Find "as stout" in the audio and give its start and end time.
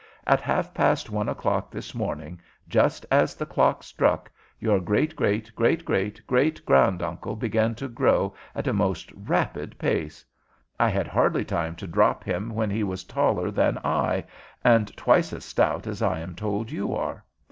15.33-15.85